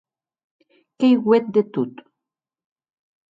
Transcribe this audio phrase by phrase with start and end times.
[0.97, 1.93] Qu’ei uet de tot.